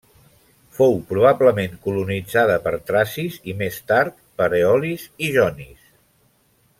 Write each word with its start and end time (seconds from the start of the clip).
Fou 0.77 0.95
probablement 1.11 1.75
colonitzada 1.83 2.57
per 2.65 2.73
tracis 2.89 3.37
i 3.53 3.57
més 3.61 3.79
tard 3.93 4.19
per 4.41 4.49
eolis 4.61 5.05
i 5.29 5.31
jonis. 5.37 5.85